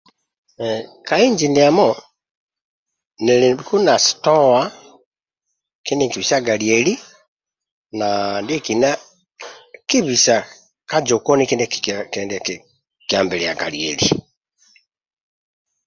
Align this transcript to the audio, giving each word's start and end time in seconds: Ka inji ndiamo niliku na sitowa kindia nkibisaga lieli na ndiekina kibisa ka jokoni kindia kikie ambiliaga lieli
Ka 1.07 1.15
inji 1.27 1.47
ndiamo 1.49 1.87
niliku 3.23 3.75
na 3.85 3.93
sitowa 4.05 4.61
kindia 5.85 6.07
nkibisaga 6.07 6.53
lieli 6.61 6.93
na 7.99 8.07
ndiekina 8.43 8.89
kibisa 9.89 10.35
ka 10.89 10.97
jokoni 11.07 11.43
kindia 11.49 11.71
kikie 11.73 12.53
ambiliaga 13.21 13.67
lieli 13.73 14.07